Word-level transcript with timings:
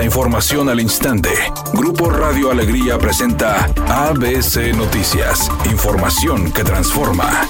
La 0.00 0.06
información 0.06 0.70
al 0.70 0.80
instante. 0.80 1.28
Grupo 1.74 2.08
Radio 2.08 2.50
Alegría 2.50 2.96
presenta 2.96 3.66
ABC 3.86 4.74
Noticias. 4.74 5.50
Información 5.70 6.50
que 6.52 6.64
transforma. 6.64 7.46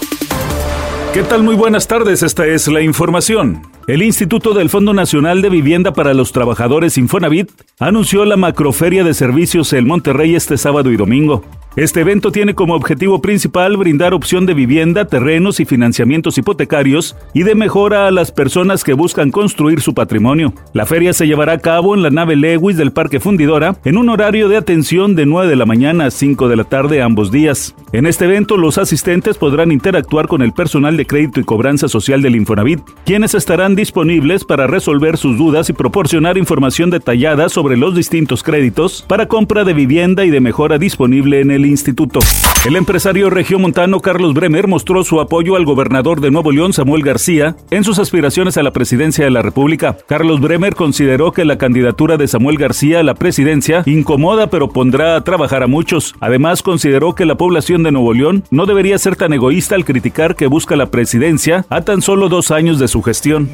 ¿Qué 1.14 1.22
tal? 1.22 1.44
Muy 1.44 1.54
buenas 1.54 1.86
tardes, 1.86 2.24
esta 2.24 2.48
es 2.48 2.66
la 2.66 2.80
información. 2.80 3.62
El 3.86 4.02
Instituto 4.02 4.52
del 4.52 4.68
Fondo 4.68 4.92
Nacional 4.92 5.42
de 5.42 5.48
Vivienda 5.48 5.92
para 5.92 6.12
los 6.12 6.32
Trabajadores 6.32 6.98
Infonavit 6.98 7.52
anunció 7.78 8.24
la 8.24 8.36
macroferia 8.36 9.04
de 9.04 9.14
servicios 9.14 9.72
en 9.72 9.86
Monterrey 9.86 10.34
este 10.34 10.58
sábado 10.58 10.90
y 10.90 10.96
domingo. 10.96 11.44
Este 11.76 12.00
evento 12.00 12.32
tiene 12.32 12.56
como 12.56 12.74
objetivo 12.74 13.22
principal 13.22 13.76
brindar 13.76 14.12
opción 14.12 14.44
de 14.44 14.54
vivienda, 14.54 15.04
terrenos 15.04 15.60
y 15.60 15.64
financiamientos 15.64 16.36
hipotecarios 16.36 17.16
y 17.32 17.44
de 17.44 17.54
mejora 17.54 18.08
a 18.08 18.10
las 18.10 18.32
personas 18.32 18.82
que 18.82 18.92
buscan 18.92 19.30
construir 19.30 19.80
su 19.80 19.94
patrimonio. 19.94 20.52
La 20.72 20.84
feria 20.84 21.12
se 21.12 21.28
llevará 21.28 21.52
a 21.52 21.58
cabo 21.58 21.94
en 21.94 22.02
la 22.02 22.10
nave 22.10 22.34
Lewis 22.34 22.76
del 22.76 22.90
Parque 22.90 23.20
Fundidora 23.20 23.76
en 23.84 23.98
un 23.98 24.08
horario 24.08 24.48
de 24.48 24.56
atención 24.56 25.14
de 25.14 25.26
9 25.26 25.48
de 25.48 25.54
la 25.54 25.64
mañana 25.64 26.06
a 26.06 26.10
5 26.10 26.48
de 26.48 26.56
la 26.56 26.64
tarde 26.64 27.02
ambos 27.02 27.30
días. 27.30 27.76
En 27.92 28.04
este 28.06 28.24
evento 28.24 28.56
los 28.56 28.76
asistentes 28.76 29.38
podrán 29.38 29.70
interactuar 29.70 30.26
con 30.26 30.42
el 30.42 30.52
personal 30.52 30.96
de 30.96 31.06
crédito 31.06 31.38
y 31.38 31.44
cobranza 31.44 31.88
social 31.88 32.20
del 32.20 32.34
Infonavit, 32.34 32.80
quienes 33.06 33.34
estarán 33.34 33.76
disponibles 33.76 34.44
para 34.44 34.66
resolver 34.66 35.16
sus 35.16 35.38
dudas 35.38 35.70
y 35.70 35.72
proporcionar 35.72 36.36
información 36.36 36.90
detallada 36.90 37.48
sobre 37.48 37.76
los 37.76 37.94
distintos 37.94 38.42
créditos 38.42 39.04
para 39.06 39.26
compra 39.26 39.62
de 39.62 39.72
vivienda 39.72 40.24
y 40.24 40.30
de 40.30 40.40
mejora 40.40 40.76
disponible 40.76 41.40
en 41.40 41.52
el 41.52 41.59
instituto. 41.66 42.20
El 42.66 42.76
empresario 42.76 43.30
regiomontano 43.30 44.00
Carlos 44.00 44.34
Bremer 44.34 44.68
mostró 44.68 45.02
su 45.02 45.20
apoyo 45.20 45.56
al 45.56 45.64
gobernador 45.64 46.20
de 46.20 46.30
Nuevo 46.30 46.52
León, 46.52 46.72
Samuel 46.72 47.02
García, 47.02 47.56
en 47.70 47.84
sus 47.84 47.98
aspiraciones 47.98 48.56
a 48.56 48.62
la 48.62 48.72
presidencia 48.72 49.24
de 49.24 49.30
la 49.30 49.42
República. 49.42 49.96
Carlos 50.06 50.40
Bremer 50.40 50.74
consideró 50.74 51.32
que 51.32 51.44
la 51.44 51.58
candidatura 51.58 52.16
de 52.16 52.28
Samuel 52.28 52.58
García 52.58 53.00
a 53.00 53.02
la 53.02 53.14
presidencia 53.14 53.82
incomoda 53.86 54.48
pero 54.48 54.68
pondrá 54.68 55.16
a 55.16 55.24
trabajar 55.24 55.62
a 55.62 55.66
muchos. 55.66 56.14
Además, 56.20 56.62
consideró 56.62 57.14
que 57.14 57.24
la 57.24 57.36
población 57.36 57.82
de 57.82 57.92
Nuevo 57.92 58.12
León 58.12 58.44
no 58.50 58.66
debería 58.66 58.98
ser 58.98 59.16
tan 59.16 59.32
egoísta 59.32 59.74
al 59.74 59.84
criticar 59.84 60.36
que 60.36 60.46
busca 60.46 60.76
la 60.76 60.90
presidencia 60.90 61.64
a 61.70 61.80
tan 61.82 62.02
solo 62.02 62.28
dos 62.28 62.50
años 62.50 62.78
de 62.78 62.88
su 62.88 63.02
gestión. 63.02 63.50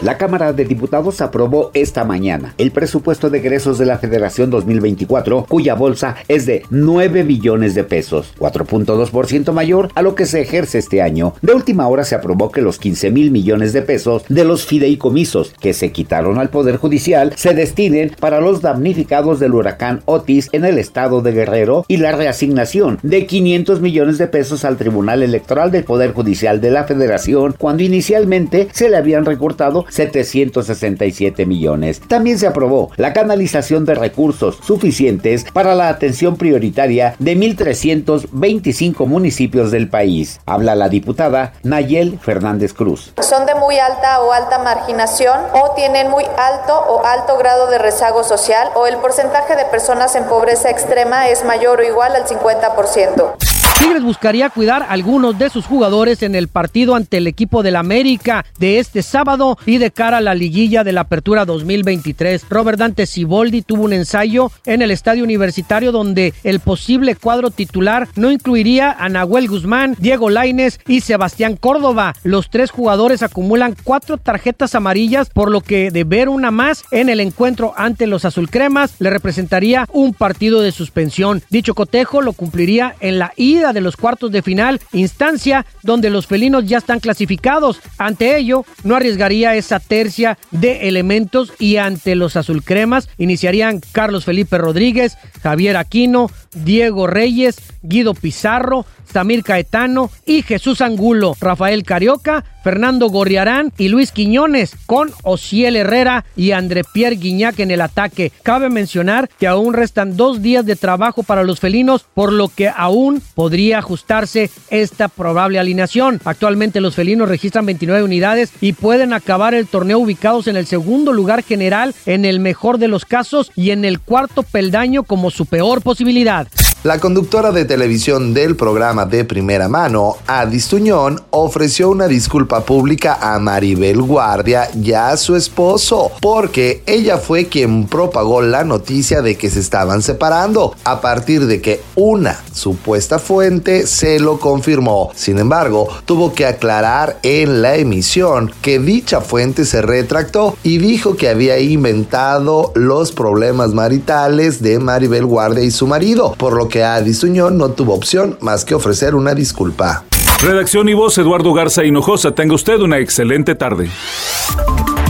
La 0.00 0.16
Cámara 0.16 0.52
de 0.52 0.64
Diputados 0.64 1.20
aprobó 1.20 1.72
esta 1.74 2.04
mañana 2.04 2.54
el 2.56 2.70
presupuesto 2.70 3.30
de 3.30 3.38
egresos 3.38 3.78
de 3.78 3.86
la 3.86 3.98
Federación 3.98 4.48
2024, 4.48 5.46
cuya 5.48 5.74
bolsa 5.74 6.14
es 6.28 6.46
de 6.46 6.62
9 6.70 7.24
billones 7.24 7.74
de 7.74 7.82
pesos, 7.82 8.32
4.2% 8.38 9.52
mayor 9.52 9.90
a 9.96 10.02
lo 10.02 10.14
que 10.14 10.26
se 10.26 10.40
ejerce 10.40 10.78
este 10.78 11.02
año. 11.02 11.34
De 11.42 11.52
última 11.52 11.88
hora 11.88 12.04
se 12.04 12.14
aprobó 12.14 12.52
que 12.52 12.62
los 12.62 12.78
15 12.78 13.10
mil 13.10 13.32
millones 13.32 13.72
de 13.72 13.82
pesos 13.82 14.22
de 14.28 14.44
los 14.44 14.66
fideicomisos 14.66 15.52
que 15.60 15.74
se 15.74 15.90
quitaron 15.90 16.38
al 16.38 16.50
Poder 16.50 16.76
Judicial 16.76 17.32
se 17.34 17.54
destinen 17.54 18.12
para 18.20 18.40
los 18.40 18.62
damnificados 18.62 19.40
del 19.40 19.54
huracán 19.54 20.02
Otis 20.04 20.48
en 20.52 20.64
el 20.64 20.78
estado 20.78 21.22
de 21.22 21.32
Guerrero 21.32 21.84
y 21.88 21.96
la 21.96 22.12
reasignación 22.12 23.00
de 23.02 23.26
500 23.26 23.80
millones 23.80 24.18
de 24.18 24.28
pesos 24.28 24.64
al 24.64 24.76
Tribunal 24.76 25.24
Electoral 25.24 25.72
del 25.72 25.82
Poder 25.82 26.12
Judicial 26.12 26.60
de 26.60 26.70
la 26.70 26.84
Federación 26.84 27.56
cuando 27.58 27.82
inicialmente 27.82 28.68
se 28.72 28.88
le 28.88 28.96
habían 28.96 29.24
recortado 29.24 29.87
767 29.90 31.46
millones. 31.46 32.00
También 32.06 32.38
se 32.38 32.46
aprobó 32.46 32.90
la 32.96 33.12
canalización 33.12 33.84
de 33.84 33.94
recursos 33.94 34.58
suficientes 34.62 35.44
para 35.52 35.74
la 35.74 35.88
atención 35.88 36.36
prioritaria 36.36 37.14
de 37.18 37.36
1.325 37.36 39.06
municipios 39.06 39.70
del 39.70 39.88
país. 39.88 40.40
Habla 40.46 40.74
la 40.74 40.88
diputada 40.88 41.52
Nayel 41.62 42.18
Fernández 42.20 42.72
Cruz. 42.72 43.12
Son 43.20 43.46
de 43.46 43.54
muy 43.54 43.78
alta 43.78 44.20
o 44.20 44.32
alta 44.32 44.58
marginación 44.58 45.38
o 45.52 45.72
tienen 45.74 46.10
muy 46.10 46.24
alto 46.24 46.78
o 46.88 47.04
alto 47.04 47.36
grado 47.38 47.70
de 47.70 47.78
rezago 47.78 48.24
social 48.24 48.68
o 48.74 48.86
el 48.86 48.96
porcentaje 48.96 49.56
de 49.56 49.64
personas 49.66 50.14
en 50.16 50.24
pobreza 50.24 50.70
extrema 50.70 51.28
es 51.28 51.44
mayor 51.44 51.80
o 51.80 51.84
igual 51.84 52.14
al 52.14 52.24
50%. 52.24 53.57
Tigres 53.78 54.02
buscaría 54.02 54.50
cuidar 54.50 54.82
a 54.82 54.90
algunos 54.90 55.38
de 55.38 55.50
sus 55.50 55.64
jugadores 55.64 56.24
en 56.24 56.34
el 56.34 56.48
partido 56.48 56.96
ante 56.96 57.18
el 57.18 57.28
equipo 57.28 57.62
del 57.62 57.76
América 57.76 58.44
de 58.58 58.80
este 58.80 59.02
sábado 59.02 59.56
y 59.66 59.78
de 59.78 59.92
cara 59.92 60.16
a 60.16 60.20
la 60.20 60.34
liguilla 60.34 60.82
de 60.82 60.90
la 60.90 61.02
Apertura 61.02 61.44
2023. 61.44 62.46
Robert 62.50 62.78
Dante 62.78 63.06
Siboldi 63.06 63.62
tuvo 63.62 63.84
un 63.84 63.92
ensayo 63.92 64.50
en 64.66 64.82
el 64.82 64.90
estadio 64.90 65.22
universitario 65.22 65.92
donde 65.92 66.34
el 66.42 66.58
posible 66.58 67.14
cuadro 67.14 67.50
titular 67.50 68.08
no 68.16 68.32
incluiría 68.32 68.90
a 68.90 69.08
Nahuel 69.08 69.46
Guzmán, 69.46 69.94
Diego 70.00 70.28
Laines 70.28 70.80
y 70.88 71.02
Sebastián 71.02 71.56
Córdoba. 71.56 72.14
Los 72.24 72.50
tres 72.50 72.72
jugadores 72.72 73.22
acumulan 73.22 73.76
cuatro 73.84 74.18
tarjetas 74.18 74.74
amarillas, 74.74 75.30
por 75.30 75.52
lo 75.52 75.60
que 75.60 75.92
de 75.92 76.02
ver 76.02 76.28
una 76.28 76.50
más 76.50 76.82
en 76.90 77.08
el 77.08 77.20
encuentro 77.20 77.74
ante 77.76 78.08
los 78.08 78.24
azulcremas 78.24 78.96
le 78.98 79.10
representaría 79.10 79.86
un 79.92 80.14
partido 80.14 80.62
de 80.62 80.72
suspensión. 80.72 81.42
Dicho 81.48 81.74
cotejo 81.74 82.22
lo 82.22 82.32
cumpliría 82.32 82.96
en 82.98 83.20
la 83.20 83.32
ida 83.36 83.67
de 83.72 83.80
los 83.80 83.96
cuartos 83.96 84.30
de 84.30 84.42
final, 84.42 84.80
instancia 84.92 85.66
donde 85.82 86.10
los 86.10 86.26
felinos 86.26 86.66
ya 86.66 86.78
están 86.78 87.00
clasificados. 87.00 87.80
Ante 87.98 88.36
ello, 88.36 88.64
no 88.84 88.96
arriesgaría 88.96 89.54
esa 89.54 89.80
tercia 89.80 90.38
de 90.50 90.88
elementos 90.88 91.52
y 91.58 91.76
ante 91.76 92.14
los 92.14 92.36
azulcremas 92.36 93.08
iniciarían 93.18 93.80
Carlos 93.92 94.24
Felipe 94.24 94.58
Rodríguez, 94.58 95.16
Javier 95.42 95.76
Aquino, 95.76 96.30
Diego 96.54 97.06
Reyes, 97.06 97.56
Guido 97.82 98.14
Pizarro, 98.14 98.86
Samir 99.10 99.42
Caetano 99.42 100.10
y 100.26 100.42
Jesús 100.42 100.80
Angulo, 100.80 101.34
Rafael 101.40 101.82
Carioca, 101.82 102.44
Fernando 102.62 103.08
Gorriarán 103.08 103.72
y 103.78 103.88
Luis 103.88 104.12
Quiñones, 104.12 104.72
con 104.86 105.10
Ociel 105.22 105.76
Herrera 105.76 106.26
y 106.36 106.50
André 106.50 106.82
Pierre 106.84 107.16
Guiñac 107.16 107.58
en 107.60 107.70
el 107.70 107.80
ataque. 107.80 108.32
Cabe 108.42 108.68
mencionar 108.68 109.30
que 109.38 109.46
aún 109.46 109.72
restan 109.72 110.16
dos 110.16 110.42
días 110.42 110.66
de 110.66 110.76
trabajo 110.76 111.22
para 111.22 111.44
los 111.44 111.60
felinos, 111.60 112.04
por 112.12 112.32
lo 112.32 112.48
que 112.48 112.68
aún 112.68 113.22
podría 113.34 113.78
ajustarse 113.78 114.50
esta 114.70 115.08
probable 115.08 115.58
alineación. 115.58 116.20
Actualmente 116.24 116.80
los 116.80 116.94
felinos 116.94 117.28
registran 117.28 117.64
29 117.64 118.02
unidades 118.02 118.52
y 118.60 118.74
pueden 118.74 119.12
acabar 119.12 119.54
el 119.54 119.66
torneo 119.66 120.00
ubicados 120.00 120.46
en 120.46 120.56
el 120.56 120.66
segundo 120.66 121.12
lugar 121.12 121.42
general, 121.42 121.94
en 122.04 122.24
el 122.24 122.40
mejor 122.40 122.78
de 122.78 122.88
los 122.88 123.04
casos, 123.04 123.50
y 123.54 123.70
en 123.70 123.84
el 123.84 124.00
cuarto 124.00 124.42
peldaño 124.42 125.04
como 125.04 125.30
su 125.30 125.46
peor 125.46 125.82
posibilidad. 125.82 126.47
La 126.84 127.00
conductora 127.00 127.50
de 127.50 127.64
televisión 127.64 128.32
del 128.32 128.54
programa 128.54 129.04
de 129.04 129.24
primera 129.24 129.68
mano, 129.68 130.14
Adis 130.28 130.68
Tuñón, 130.68 131.20
ofreció 131.30 131.90
una 131.90 132.06
disculpa 132.06 132.60
pública 132.60 133.18
a 133.20 133.40
Maribel 133.40 134.00
Guardia 134.00 134.70
y 134.72 134.92
a 134.92 135.16
su 135.16 135.34
esposo, 135.34 136.12
porque 136.20 136.84
ella 136.86 137.18
fue 137.18 137.46
quien 137.46 137.88
propagó 137.88 138.42
la 138.42 138.62
noticia 138.62 139.22
de 139.22 139.36
que 139.36 139.50
se 139.50 139.58
estaban 139.58 140.02
separando, 140.02 140.76
a 140.84 141.00
partir 141.00 141.46
de 141.46 141.60
que 141.60 141.80
una 141.96 142.38
supuesta 142.52 143.18
fuente 143.18 143.88
se 143.88 144.20
lo 144.20 144.38
confirmó. 144.38 145.10
Sin 145.16 145.40
embargo, 145.40 145.88
tuvo 146.04 146.32
que 146.32 146.46
aclarar 146.46 147.18
en 147.24 147.60
la 147.60 147.74
emisión 147.74 148.52
que 148.62 148.78
dicha 148.78 149.20
fuente 149.20 149.64
se 149.64 149.82
retractó 149.82 150.56
y 150.62 150.78
dijo 150.78 151.16
que 151.16 151.28
había 151.28 151.58
inventado 151.58 152.70
los 152.76 153.10
problemas 153.10 153.74
maritales 153.74 154.62
de 154.62 154.78
Maribel 154.78 155.26
Guardia 155.26 155.64
y 155.64 155.72
su 155.72 155.88
marido, 155.88 156.36
por 156.38 156.52
lo 156.52 156.67
que 156.68 156.84
Adis 156.84 157.20
Tuñón 157.20 157.58
no 157.58 157.70
tuvo 157.70 157.94
opción 157.94 158.38
más 158.40 158.64
que 158.64 158.74
ofrecer 158.74 159.14
una 159.14 159.34
disculpa. 159.34 160.04
Redacción 160.40 160.88
y 160.88 160.94
voz 160.94 161.18
Eduardo 161.18 161.52
Garza 161.52 161.84
Hinojosa. 161.84 162.32
Tenga 162.32 162.54
usted 162.54 162.80
una 162.80 162.98
excelente 162.98 163.54
tarde. 163.54 163.90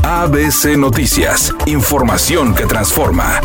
ABC 0.02 0.76
Noticias. 0.78 1.54
Información 1.66 2.54
que 2.54 2.64
transforma. 2.64 3.41